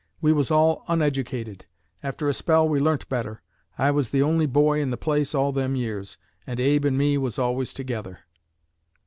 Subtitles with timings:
[0.19, 1.65] We was all uneducated.
[2.01, 3.43] After a spell we learnt better.
[3.77, 7.19] I was the only boy in the place all them years, and Abe and me
[7.19, 8.21] was always together."